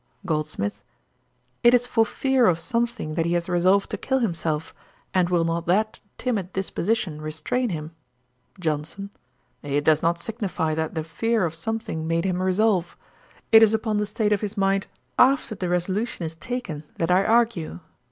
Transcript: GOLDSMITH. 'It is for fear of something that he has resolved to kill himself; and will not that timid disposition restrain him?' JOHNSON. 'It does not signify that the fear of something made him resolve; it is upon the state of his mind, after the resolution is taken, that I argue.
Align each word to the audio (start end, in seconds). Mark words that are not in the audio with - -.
GOLDSMITH. 0.25 0.81
'It 1.61 1.75
is 1.75 1.85
for 1.85 2.07
fear 2.07 2.47
of 2.47 2.57
something 2.57 3.13
that 3.13 3.27
he 3.27 3.33
has 3.33 3.47
resolved 3.47 3.91
to 3.91 3.97
kill 3.99 4.17
himself; 4.17 4.73
and 5.13 5.29
will 5.29 5.45
not 5.45 5.67
that 5.67 5.99
timid 6.17 6.51
disposition 6.53 7.21
restrain 7.21 7.69
him?' 7.69 7.91
JOHNSON. 8.59 9.11
'It 9.61 9.83
does 9.83 10.01
not 10.01 10.17
signify 10.17 10.73
that 10.73 10.95
the 10.95 11.03
fear 11.03 11.45
of 11.45 11.53
something 11.53 12.07
made 12.07 12.25
him 12.25 12.41
resolve; 12.41 12.97
it 13.51 13.61
is 13.61 13.75
upon 13.75 13.97
the 13.97 14.07
state 14.07 14.33
of 14.33 14.41
his 14.41 14.57
mind, 14.57 14.87
after 15.19 15.53
the 15.53 15.69
resolution 15.69 16.25
is 16.25 16.33
taken, 16.33 16.83
that 16.97 17.11
I 17.11 17.23
argue. 17.23 17.79